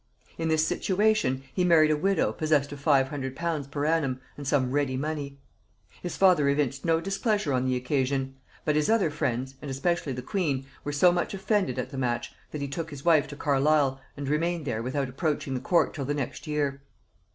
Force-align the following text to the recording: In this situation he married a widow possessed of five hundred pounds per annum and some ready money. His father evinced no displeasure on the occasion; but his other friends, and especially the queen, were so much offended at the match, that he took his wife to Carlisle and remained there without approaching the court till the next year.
In 0.39 0.47
this 0.47 0.65
situation 0.65 1.43
he 1.53 1.63
married 1.63 1.91
a 1.91 1.95
widow 1.95 2.33
possessed 2.33 2.71
of 2.71 2.79
five 2.79 3.09
hundred 3.09 3.35
pounds 3.35 3.67
per 3.67 3.85
annum 3.85 4.19
and 4.35 4.47
some 4.47 4.71
ready 4.71 4.97
money. 4.97 5.37
His 6.01 6.17
father 6.17 6.49
evinced 6.49 6.83
no 6.83 6.99
displeasure 6.99 7.53
on 7.53 7.65
the 7.65 7.75
occasion; 7.75 8.33
but 8.65 8.75
his 8.75 8.89
other 8.89 9.11
friends, 9.11 9.53
and 9.61 9.69
especially 9.69 10.13
the 10.13 10.23
queen, 10.23 10.65
were 10.83 10.91
so 10.91 11.11
much 11.11 11.35
offended 11.35 11.77
at 11.77 11.91
the 11.91 11.99
match, 11.99 12.33
that 12.49 12.61
he 12.61 12.67
took 12.67 12.89
his 12.89 13.05
wife 13.05 13.27
to 13.27 13.35
Carlisle 13.35 14.01
and 14.17 14.27
remained 14.27 14.65
there 14.65 14.81
without 14.81 15.07
approaching 15.07 15.53
the 15.53 15.59
court 15.59 15.93
till 15.93 16.05
the 16.05 16.15
next 16.15 16.47
year. 16.47 16.81